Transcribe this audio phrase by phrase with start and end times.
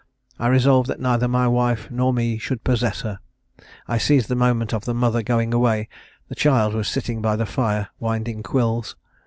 [0.39, 3.19] I resolved that neither my wife nor me should possess her.
[3.87, 5.89] I seized the moment of the mother going away;
[6.27, 8.95] the child was sitting by the fire winding quills.